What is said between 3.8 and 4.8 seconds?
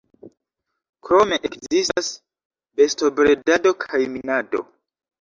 kaj minado.